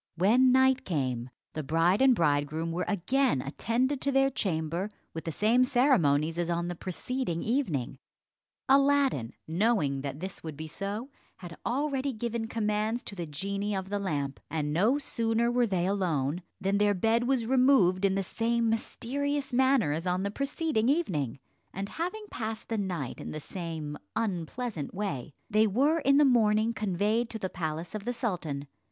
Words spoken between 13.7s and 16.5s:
of the lamp; and no sooner were they alone